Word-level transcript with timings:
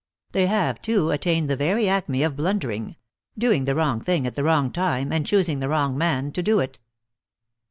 They 0.31 0.47
have, 0.47 0.81
too, 0.81 1.11
attained 1.11 1.47
the 1.47 1.55
very 1.55 1.87
acme 1.87 2.23
of 2.23 2.35
blundering; 2.35 2.95
doing 3.37 3.65
the 3.65 3.75
wrong 3.75 4.01
thing 4.01 4.25
at 4.25 4.33
the 4.33 4.41
\vrong 4.41 4.73
time, 4.73 5.13
and 5.13 5.27
choosing 5.27 5.59
the 5.59 5.69
wrong 5.69 5.95
man 5.95 6.31
to 6.31 6.41
do 6.41 6.59
it." 6.59 6.79